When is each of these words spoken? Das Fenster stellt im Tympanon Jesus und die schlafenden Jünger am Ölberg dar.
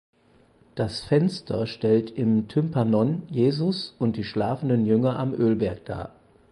Das 0.73 1.01
Fenster 1.01 1.67
stellt 1.67 2.09
im 2.09 2.47
Tympanon 2.47 3.21
Jesus 3.29 3.93
und 3.99 4.15
die 4.17 4.23
schlafenden 4.23 4.87
Jünger 4.87 5.19
am 5.19 5.31
Ölberg 5.35 5.85
dar. 5.85 6.11